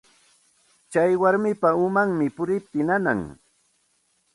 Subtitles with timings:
[0.91, 3.21] Tsay warmapa umanmi puriptin nanan.